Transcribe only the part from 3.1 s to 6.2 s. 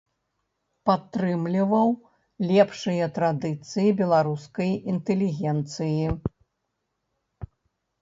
традыцыі беларускай інтэлігенцыі.